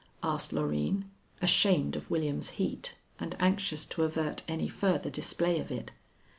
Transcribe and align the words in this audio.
asked 0.23 0.51
Loreen, 0.51 1.05
ashamed 1.43 1.95
of 1.95 2.09
William's 2.09 2.49
heat 2.57 2.95
and 3.19 3.35
anxious 3.39 3.85
to 3.85 4.01
avert 4.01 4.41
any 4.47 4.67
further 4.67 5.11
display 5.11 5.59
of 5.59 5.69
it. 5.69 5.91